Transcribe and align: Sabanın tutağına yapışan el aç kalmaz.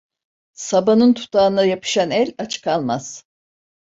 Sabanın 0.53 1.13
tutağına 1.13 1.65
yapışan 1.65 2.11
el 2.11 2.33
aç 2.37 2.61
kalmaz. 2.61 3.25